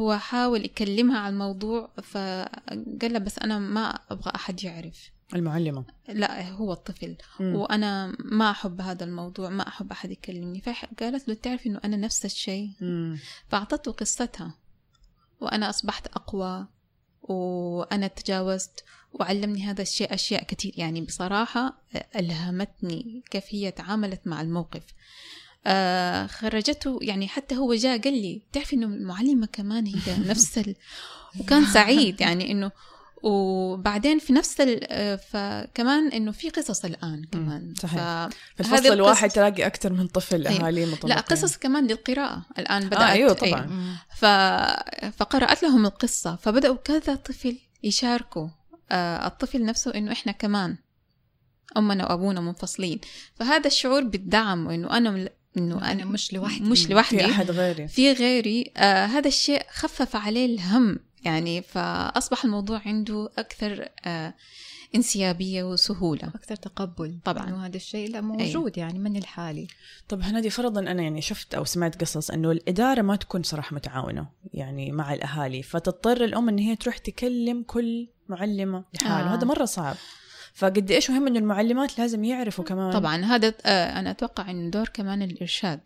[0.02, 5.10] هو حاول يكلمها عن الموضوع فقال لها بس أنا ما أبغى أحد يعرف.
[5.34, 5.84] المعلمة.
[6.08, 7.54] لا هو الطفل مم.
[7.54, 10.60] وأنا ما أحب هذا الموضوع ما أحب أحد يكلمني.
[10.60, 13.18] فقالت له تعرف إنه أنا نفس الشيء؟ مم.
[13.48, 14.54] فأعطته قصتها
[15.40, 16.66] وأنا أصبحت أقوى
[17.22, 21.82] وأنا تجاوزت وعلمني هذا الشيء أشياء كثير يعني بصراحة
[22.16, 24.82] ألهمتني كيف هي تعاملت مع الموقف.
[25.66, 30.74] آه خرجته يعني حتى هو جاء قال لي تعرفي إنه المعلمة كمان هي نفس ال...
[31.40, 32.70] وكان سعيد يعني إنه
[33.22, 34.80] وبعدين في نفس ال...
[34.90, 37.74] آه، فكمان إنه في قصص الآن كمان.
[37.78, 37.94] صحيح.
[37.94, 38.32] ف...
[38.54, 40.66] في الفصل الواحد تلاقي أكثر من طفل أيوة.
[40.66, 41.10] أهالي مطلقين.
[41.10, 43.00] لا قصص كمان للقراءة الآن بدأت.
[43.00, 43.66] آه أيوة طبعا.
[43.66, 43.96] مم.
[44.16, 44.24] ف...
[45.16, 48.48] فقرأت لهم القصة فبدأوا كذا طفل يشاركوا
[48.90, 50.76] آه الطفل نفسه إنه إحنا كمان
[51.76, 53.00] أمنا وأبونا منفصلين.
[53.34, 56.64] فهذا الشعور بالدعم وإنه أنا إنه أنا أنا مش لوحدي.
[56.64, 57.18] مش لوحدي.
[57.18, 57.88] في أحد غيري.
[57.88, 58.72] في غيري.
[58.76, 60.98] آه هذا الشيء خفف عليه الهم.
[61.24, 64.34] يعني فأصبح الموضوع عنده أكثر آه
[64.94, 66.28] انسيابية وسهولة.
[66.28, 67.18] أكثر تقبل.
[67.24, 67.48] طبعاً.
[67.48, 69.66] إنه هذا الشيء لا موجود يعني من الحالي.
[70.08, 74.26] طب هنادي فرضا أنا يعني شفت أو سمعت قصص إنه الإدارة ما تكون صراحة متعاونة
[74.54, 79.36] يعني مع الأهالي فتضطر الأم إن هي تروح تكلم كل معلمة لحاله آه.
[79.36, 79.96] هذا مرة صعب.
[80.54, 82.92] فقد إيش مهم إنه المعلمات لازم يعرفوا كمان.
[82.92, 85.80] طبعا هذا آه أنا أتوقع إنه دور كمان الإرشاد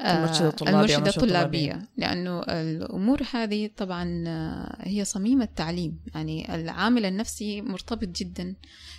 [0.00, 1.88] آه، المرشدة الطلابية المرشدة الطلابية.
[1.96, 8.54] لأنه الأمور هذه طبعا آه، هي صميم التعليم يعني العامل النفسي مرتبط جدا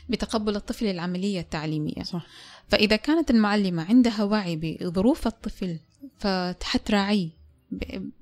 [0.09, 2.03] بتقبل الطفل للعملية التعليمية.
[2.03, 2.25] صح.
[2.67, 5.79] فإذا كانت المعلمة عندها وعي بظروف الطفل
[6.19, 7.29] فحتراعيه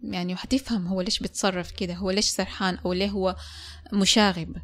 [0.04, 3.36] يعني وحتفهم هو ليش بيتصرف كده هو ليش سرحان أو ليه هو
[3.94, 4.56] مشاغب.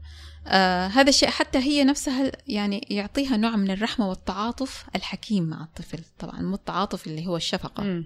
[0.48, 6.00] آه هذا الشيء حتى هي نفسها يعني يعطيها نوع من الرحمة والتعاطف الحكيم مع الطفل
[6.20, 8.06] طبعا مو التعاطف اللي هو الشفقة مم.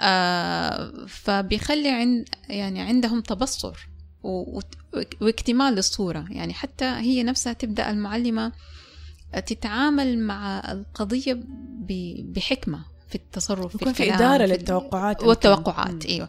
[0.00, 3.88] آه فبيخلي عند يعني عندهم تبصر
[5.20, 8.52] واكتمال للصورة يعني حتى هي نفسها تبدأ المعلمة
[9.46, 11.32] تتعامل مع القضية
[11.88, 15.22] ب- بحكمة في التصرف يكون في الكلام، إدارة في- للتوقعات.
[15.22, 16.10] والتوقعات مم.
[16.10, 16.28] أيوه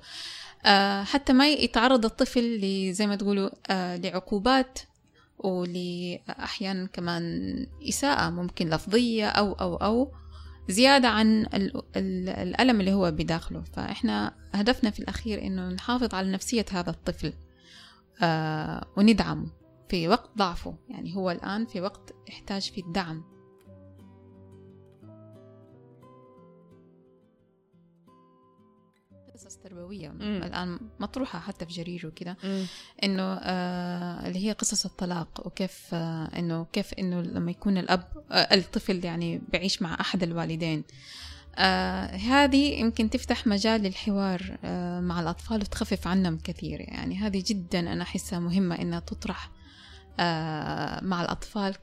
[0.65, 2.59] آه حتى ما يتعرض الطفل
[2.93, 4.79] زي ما تقولوا آه لعقوبات
[5.47, 7.23] ولأحيانا كمان
[7.89, 10.11] إساءة ممكن لفظية أو أو أو
[10.69, 13.61] زيادة عن ال- ال- الألم اللي هو بداخله.
[13.61, 17.33] فإحنا هدفنا في الأخير إنه نحافظ على نفسية هذا الطفل
[18.21, 19.47] آه وندعمه
[19.89, 20.75] في وقت ضعفه.
[20.89, 23.23] يعني هو الآن في وقت يحتاج فيه الدعم.
[29.37, 30.41] قصص تربوية مم.
[30.43, 32.65] الآن مطروحة حتى في جرير وكده مم.
[33.03, 38.55] إنه آه اللي هي قصص الطلاق وكيف آه إنه كيف إنه لما يكون الأب آه
[38.55, 40.83] الطفل يعني بيعيش مع أحد الوالدين
[41.55, 47.79] آه هذه يمكن تفتح مجال للحوار آه مع الأطفال وتخفف عنهم كثير يعني هذه جدا
[47.79, 49.51] أنا أحسها مهمة إنها تطرح
[50.19, 51.75] آه مع الأطفال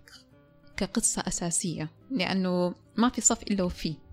[0.76, 4.03] كقصة أساسية لأنه ما في صف إلا وفيه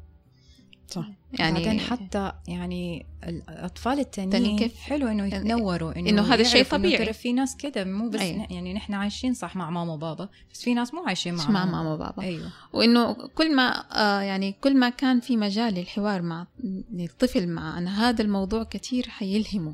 [0.92, 1.06] صح.
[1.40, 6.44] يعني يعني بعدين حتى يعني الأطفال التانيين تانيين كيف؟ حلو إنه يتنوروا إنه إنه هذا
[6.44, 7.06] شيء يعرفوا إنه طبيعي.
[7.06, 8.48] ترى في ناس كده مو بس أيوة.
[8.50, 11.94] يعني نحن عايشين صح مع ماما وبابا بس في ناس مو عايشين مع مع ماما.
[11.94, 12.24] وبابا.
[12.24, 12.50] أيوه.
[12.74, 16.48] وإنه كل ما آه يعني كل ما كان في مجال للحوار مع
[16.94, 19.74] للطفل مع عن هذا الموضوع كثير حيلهمه.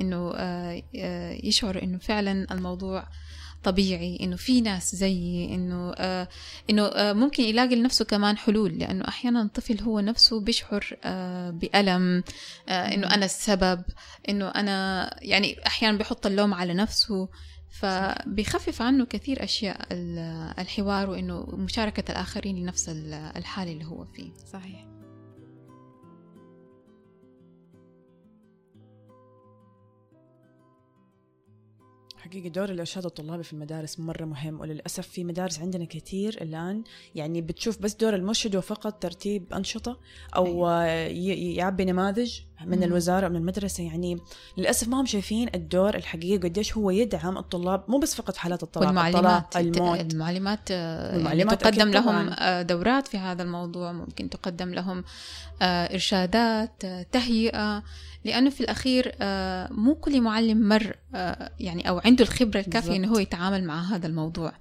[0.00, 3.04] إنه آه آه يشعر إنه فعلا الموضوع
[3.64, 6.28] طبيعي إنه في ناس زيي إنه آه
[6.70, 12.22] إنه آه ممكن يلاقي لنفسه كمان حلول لأنه أحيانا الطفل هو نفسه بيشعر آه بألم
[12.68, 13.82] آه إنه أنا السبب
[14.28, 17.28] إنه أنا يعني أحيانا بيحط اللوم على نفسه
[17.70, 24.30] فبيخفف عنه كثير أشياء ال- الحوار وإنه مشاركة الآخرين لنفس ال- الحال اللي هو فيه.
[24.52, 24.89] صحيح.
[32.30, 36.82] حقيقة دور الإرشاد الطلابي في المدارس مرة مهم وللأسف في مدارس عندنا كثير الآن.
[37.14, 39.98] يعني بتشوف بس دور المرشد وفقط ترتيب أنشطة
[40.36, 42.82] أو ي- يعبي نماذج من.
[42.82, 43.84] الوزارة أو من المدرسة.
[43.84, 44.18] يعني
[44.56, 48.86] للأسف ما هم شايفين الدور الحقيقي قديش هو يدعم الطلاب مو بس فقط حالات الطلاق
[48.86, 49.56] والمعلمات الطلاق
[49.96, 50.12] الموت.
[50.12, 52.36] المعلمات آه، والمعلمات يعني تقدم لهم طبعاً.
[52.38, 53.92] آه، دورات في هذا الموضوع.
[53.92, 55.04] ممكن تقدم لهم
[55.62, 57.82] آه، إرشادات تهيئة
[58.24, 63.08] لأنه في الأخير آه، مو كل معلم مر آه، يعني أو عنده الخبرة الكافية إنه
[63.08, 63.18] هو.
[63.18, 64.52] يتعامل مع هذا الموضوع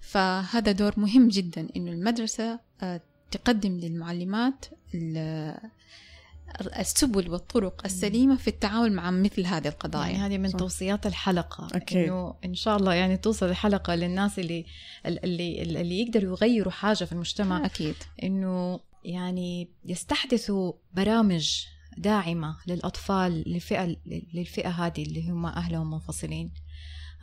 [0.00, 4.64] فهذا دور مهم جدا إنه المدرسة آه، تقدم للمعلمات
[4.94, 5.56] ال-
[6.78, 10.58] السبل والطرق السليمة في التعامل مع مثل هذه القضايا يعني هذه من صح.
[10.58, 11.98] توصيات الحلقة أكيد.
[12.08, 14.64] إنه إن شاء الله يعني توصل الحلقة للناس اللي
[15.06, 21.64] اللي اللي يقدروا يغيروا حاجة في المجتمع أكيد إنه يعني يستحدثوا برامج
[21.98, 23.96] داعمة للأطفال للفئة
[24.34, 26.50] للفئة هذه اللي هم أهلهم منفصلين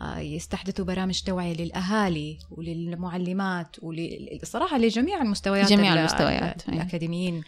[0.01, 6.69] آه، يستحدثوا برامج توعية للأهالي وللمعلمات وصراحة لجميع المستويات جميع ال- المستويات،.
[6.69, 7.43] الأكاديميين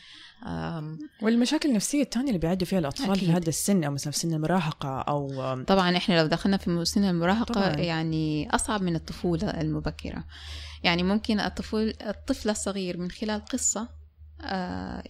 [1.22, 3.24] والمشاكل النفسية الثانية اللي بيعدوا فيها الأطفال أكيد.
[3.24, 5.30] في هذا السن أو مثلا في سن المراهقة أو
[5.64, 7.76] طبعا إحنا لو دخلنا في سن المراهقة طبعاً.
[7.76, 10.24] يعني أصعب من الطفولة المبكرة
[10.84, 13.90] يعني ممكن الطفل الطفل الصغير من خلال قصة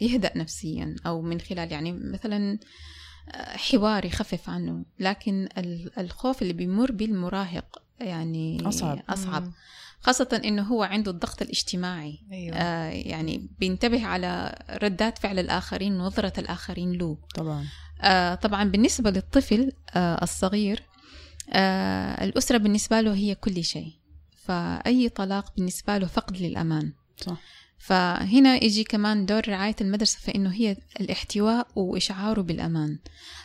[0.01, 2.59] يهدأ نفسيا أو من خلال يعني مثلا
[3.29, 4.85] آه، حوار يخفف عنه.
[4.99, 9.01] لكن ال- الخوف اللي بيمر به المراهق يعني أصعب.
[9.09, 9.51] أصعب.
[10.01, 12.19] خاصة إنه هو عنده الضغط الاجتماعي.
[12.31, 12.55] أيوة.
[12.57, 17.17] آه، يعني بينتبه على ردات فعل الآخرين ونظرة الآخرين له.
[17.35, 17.65] طبعا.
[18.01, 20.83] آه، طبعا بالنسبة للطفل آه، الصغير
[21.49, 23.93] آه، الأسرة بالنسبة له هي كل شيء.
[24.37, 26.93] فأي طلاق بالنسبة له فقد للأمان.
[27.17, 27.37] صح.
[27.77, 32.99] فهنا يجي كمان دور رعاية المدرسة في إنه هي الاحتواء وإشعاره بالأمان.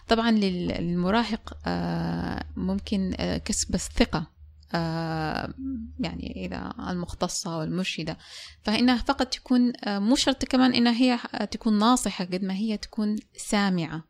[0.09, 4.31] طبعا لل- للمراهق آه، ممكن آه، كسب الثقة
[4.75, 5.55] آه،
[6.01, 8.19] يعني إذا المختصة والمرشدة.
[8.62, 11.19] فإنها فقط تكون مو شرط كمان إنها هي
[11.51, 14.05] تكون ناصحة قد ما هي تكون سامعة.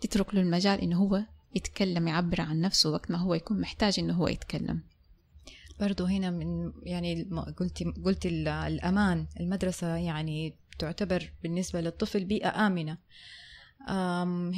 [0.00, 1.22] تترك له المجال إنه هو
[1.54, 4.82] يتكلم يعبر عن نفسه وقت ما هو يكون محتاج إنه هو يتكلم.
[5.80, 7.22] برضو هنا من يعني
[7.56, 12.98] قلتي قلتي ال- الأمان المدرسة يعني تعتبر بالنسبة للطفل بيئة آمنة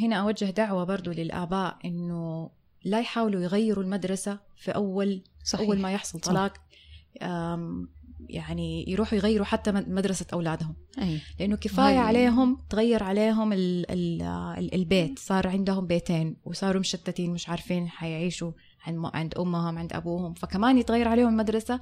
[0.03, 2.51] هنا أوجه دعوة برضو للآباء إنه
[2.85, 5.67] لا يحاولوا يغيروا المدرسة في أول صحيح.
[5.69, 6.21] أول ما يحصل.
[6.21, 6.53] طلاق
[8.29, 11.21] يعني يروحوا يغيروا حتى مد- مدرسة أولادهم أي.
[11.41, 14.23] لأنه كفاية وهي- عليهم تغير عليهم ال ال
[14.59, 18.53] ال البيت صار عندهم بيتين وصاروا مشتتين مش عارفين حيعيشوا
[18.87, 21.81] عند عند أمهم عند أبوهم فكمان يتغير عليهم المدرسة.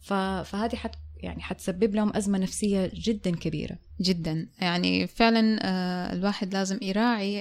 [0.00, 3.78] ف فهذه حت يعني حتسبب لهم أزمة نفسية جدا كبيرة.
[4.00, 4.48] جدا.
[4.60, 7.40] يعني فعلا آه، الواحد لازم يراعي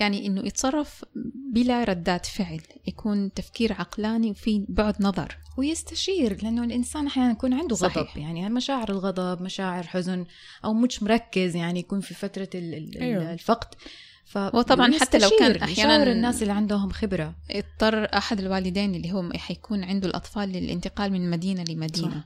[0.00, 1.04] يعني إنه يتصرف
[1.52, 2.60] بلا ردات فعل.
[2.86, 5.38] يكون تفكير عقلاني وفي بعد نظر.
[5.58, 7.98] ويستشير لأنه الإنسان أحيانا يكون عنده صحيح.
[7.98, 8.18] غضب.
[8.18, 10.24] يعني مشاعر الغضب مشاعر حزن
[10.64, 13.32] أو مش مركز يعني يكون في فترة أيوه.
[13.32, 13.74] الفقد.
[13.74, 14.05] ف
[14.36, 17.34] وطبعاً حتى لو كان يشاور الناس اللي عندهم خبرة.
[17.50, 22.24] اضطر أحد الوالدين اللي هو حيكون عنده الأطفال للانتقال من مدينة لمدينة.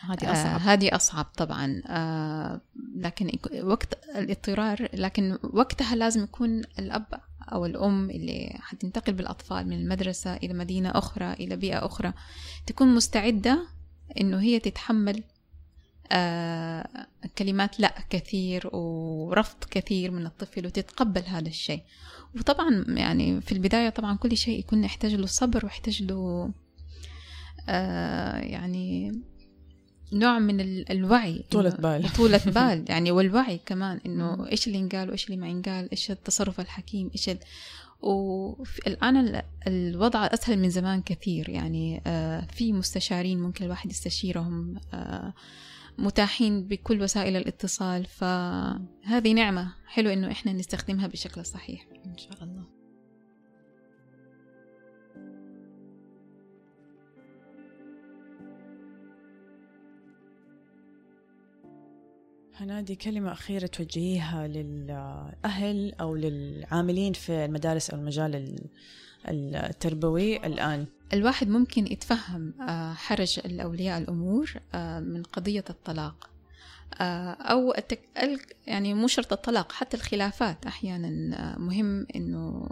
[0.00, 0.60] هذه آه أصعب.
[0.60, 1.82] هذه أصعب طبعا.
[1.86, 2.60] آه
[2.96, 3.30] لكن
[3.62, 7.06] وقت الاضطرار لكن وقتها لازم يكون الأب
[7.52, 12.12] أو الأم اللي حتنتقل بالأطفال من المدرسة إلى مدينة أخرى إلى بيئة أخرى
[12.66, 13.66] تكون مستعدة
[14.20, 15.37] إنه هي تتحمل آه
[17.38, 21.82] كلمات لا كثير ورفض كثير من الطفل وتتقبل هذا الشيء.
[22.38, 26.50] وطبعا يعني في البداية طبعا كل شيء يكون يحتاج له صبر ويحتاج له
[27.68, 29.12] آه يعني
[30.12, 32.08] نوع من ال- الوعي طولة بال.
[32.16, 32.84] طولة بال.
[32.92, 37.28] يعني والوعي كمان إنه إيش اللي ينقال وإيش اللي ما ينقال إيش التصرف الحكيم إيش
[37.28, 37.38] ال...
[38.00, 41.48] والآن ال- الوضع أسهل من زمان كثير.
[41.48, 45.32] يعني آه، في مستشارين ممكن الواحد يستشيرهم آه،
[45.98, 51.86] متاحين بكل وسائل الاتصال فهذه نعمة حلو إنه إحنا نستخدمها بشكل صحيح.
[52.06, 52.64] إن شاء الله.
[62.54, 68.34] هنادي كلمة أخيرة توجهيها للأهل أو للعاملين في المدارس أو المجال
[69.28, 70.86] ال- التربوي الآن.
[71.12, 76.30] الواحد ممكن يتفهم آه، حرج الأولياء الأمور آه، من قضية الطلاق.
[77.00, 78.00] آه، أو التك...
[78.22, 82.68] ال- يعني مو شرط الطلاق حتى الخلافات أحيانا مهم إنه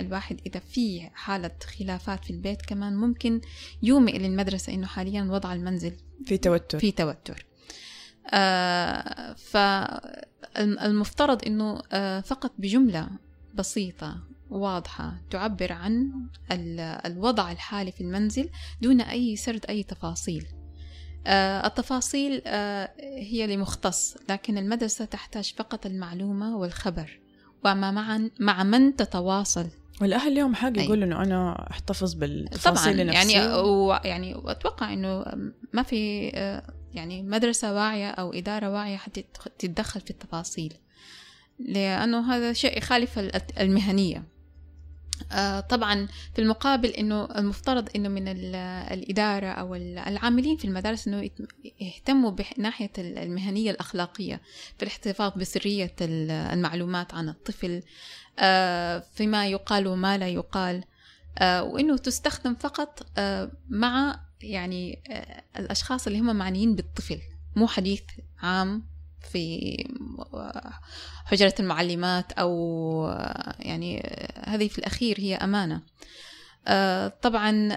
[0.00, 3.40] الواحد إذا في حالة خلافات في البيت كمان ممكن
[3.82, 5.92] يومئ للمدرسة إنه حاليا وضع المنزل
[6.26, 6.78] في توتر.
[6.78, 7.46] في توتر.
[10.56, 11.40] فالمفترض
[11.92, 13.08] آه فقط بجملة
[13.54, 14.18] بسيطة
[14.50, 16.10] واضحة تعبر عن
[16.52, 18.48] ال- الوضع الحالي في المنزل
[18.82, 20.46] دون أي سرد أي تفاصيل.
[21.26, 27.20] آه التفاصيل آه هي لمختص لكن المدرسة تحتاج فقط المعلومة والخبر.
[27.64, 29.66] ومع مع مع من تتواصل.
[30.00, 30.84] والأهل لهم حق أي.
[30.84, 33.54] يقولوا إنه أنا أحتفظ طبعا بالتفاصيل يعني لنفسي.
[33.54, 35.24] و يعني واتوقع إنه
[35.72, 36.62] ما في آه،
[36.94, 39.24] يعني مدرسة واعية أو إدارة واعية حتى
[39.58, 40.74] تتدخل في التفاصيل.
[41.58, 44.24] لأنه هذا شيء يخالف ال- المهنية.
[45.32, 48.54] آه، طبعا في المقابل إنه المفترض إنه من ال-
[48.92, 51.30] الإدارة أو ال- العاملين في المدارس إنه
[51.80, 54.40] يهتموا بناحيه ال- المهنية الأخلاقية
[54.76, 57.82] في الاحتفاظ بسرية ال- المعلومات عن الطفل
[58.38, 60.84] آه، فيما يقال وما لا يقال
[61.38, 63.06] آه، وإنه تستخدم فقط
[63.70, 65.02] مع يعني
[65.58, 67.18] الأشخاص اللي هم معنيين بالطفل
[67.56, 68.02] مو حديث
[68.42, 68.82] عام.
[69.32, 69.76] في
[71.24, 72.50] حجرة المعلمات أو
[73.08, 75.82] آه، يعني آه، هذه في الأخير هي أمانة.
[76.68, 77.76] آه، طبعا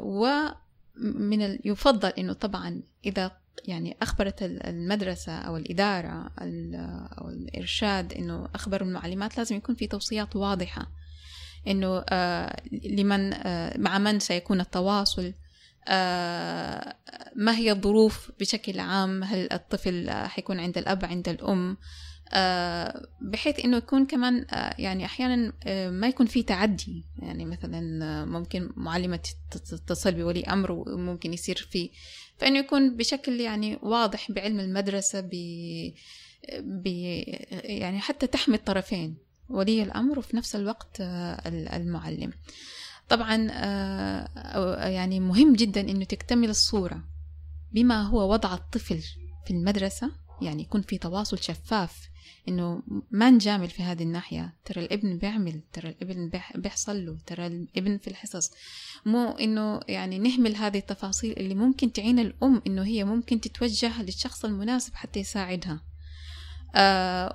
[0.00, 3.30] ومن يفضل أنه طبعا إذا
[3.64, 6.74] يعني أخبرت ال- المدرسة أو الإدارة ال-
[7.18, 10.86] أو الإرشاد أنه أخبروا المعلمات لازم يكون في توصيات واضحة
[12.08, 13.30] آه، لمن
[13.82, 15.32] مع من سيكون التواصل.
[17.36, 21.76] ما هي الظروف بشكل عام؟ هل الطفل آه، حيكون عند الأب عند الأم؟
[22.32, 27.04] آه، بحيث إنه يكون كمان آه، يعني أحيانا آه، ما يكون في تعدي.
[27.18, 29.20] يعني مثلا آه، ممكن معلمة
[29.50, 31.90] تت- تتصل بولي أمر وممكن يصير في
[32.38, 36.86] فإنه يكون بشكل يعني واضح بعلم المدرسة ب
[37.64, 39.16] يعني حتى تحمي الطرفين
[39.48, 42.32] ولي الأمر وفي نفس الوقت آه، ال- المعلم.
[43.08, 47.04] طبعا آه، يعني مهم جدا أنه تكتمل الصورة
[47.72, 49.00] بما هو وضع الطفل
[49.46, 50.10] في المدرسة.
[50.42, 52.08] يعني يكون في تواصل شفاف
[52.48, 54.54] إنه ما نجامل في هذه الناحية.
[54.64, 58.50] ترى الابن بيعمل ترى الابن بيح- بيحصل له ترى الابن في الحصص.
[59.06, 64.44] مو إنه يعني نهمل هذه التفاصيل اللي ممكن تعين الأم إنه هي ممكن تتوجه للشخص
[64.44, 65.80] المناسب حتى يساعدها.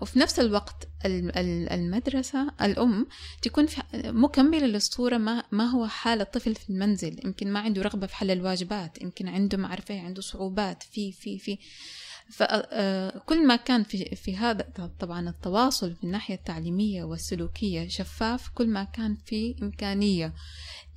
[0.01, 3.07] وفي نفس الوقت ال- ال- المدرسة الأم
[3.41, 7.25] تكون مكملة للصورة ما, هو حال الطفل في المنزل.
[7.25, 11.57] يمكن ما عنده رغبة في حل الواجبات يمكن عنده معرفة عنده صعوبات في في في
[12.31, 14.67] فكل ما كان في, في هذا
[14.99, 20.33] طبعا التواصل في الناحية التعليمية والسلوكية شفاف كل ما كان في إمكانية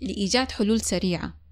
[0.00, 1.43] لإيجاد حلول سريعة.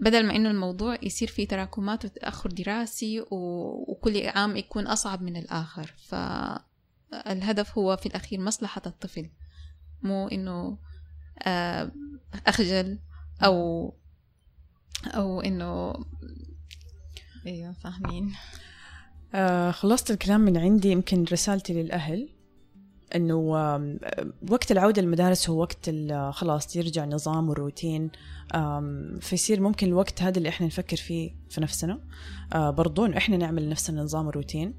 [0.00, 5.36] بدل ما إنه الموضوع يصير فيه تراكمات وتأخر دراسي و- وكل عام يكون أصعب من
[5.36, 5.94] الآخر.
[7.12, 9.30] فالهدف هو في الأخير مصلحة الطفل
[10.02, 10.78] مو إنه
[11.42, 11.92] آه،
[12.46, 12.98] أخجل
[13.44, 13.94] أو
[15.06, 15.94] أو إنه
[17.46, 18.34] أيوه فاهمين.
[19.34, 22.28] آه خلصت الكلام من عندي يمكن رسالتي للأهل.
[23.14, 23.36] إنه
[24.50, 28.10] وقت العودة للمدارس هو وقت ال- خلاص يرجع نظام وروتين.
[29.20, 32.00] فيصير ممكن الوقت هذا اللي إحنا نفكر فيه في نفسنا.
[32.52, 34.74] آه، برضو انه إحنا نعمل لنفسنا نظام وروتين.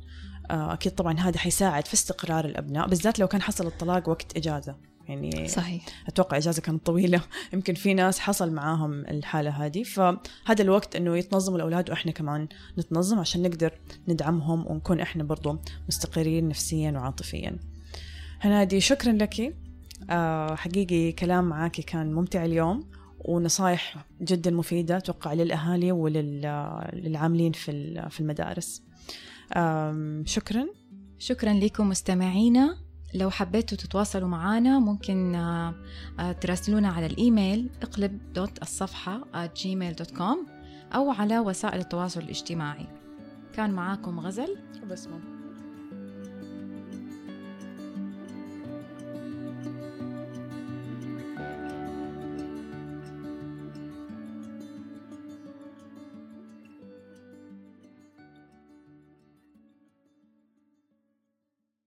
[0.51, 4.75] آه، أكيد طبعا هذا حيساعد في استقرار الأبناء بالذات لو كان حصل الطلاق وقت إجازة.
[5.07, 5.85] يعني صحيح.
[6.07, 7.21] أتوقع إجازة كانت طويلة.
[7.53, 9.83] يمكن في ناس حصل معاهم الحالة هذه.
[9.83, 12.47] فهذا الوقت إنه يتنظموا الأولاد وإحنا كمان
[12.79, 13.73] نتنظم عشان نقدر
[14.07, 15.57] ندعمهم ونكون إحنا برضو
[15.87, 17.57] مستقرين نفسيا وعاطفيا.
[18.45, 19.55] هنادي شكرا لك.
[20.09, 22.89] آه حقيقي كلام معاك كان ممتع اليوم
[23.19, 28.83] ونصايح جدا مفيدة أتوقع للأهالي وللعاملين في في المدارس.
[30.25, 30.65] شكرا.
[31.19, 32.77] شكرا لكم مستمعينا.
[33.13, 35.75] لو حبيتوا تتواصلوا معنا ممكن آه،
[36.41, 40.37] تراسلونا على الإيميل اقلب دوت الصفحة gmail.com
[40.95, 42.87] أو على وسائل التواصل الاجتماعي.
[43.53, 44.57] كان معاكم غزل.
[44.89, 45.07] بس